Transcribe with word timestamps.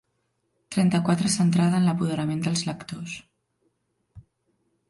Trenta-quatre 0.75 1.31
centrada 1.35 1.81
en 1.81 1.85
l'apoderament 1.89 2.43
dels 2.47 2.65
lectors. 2.71 3.15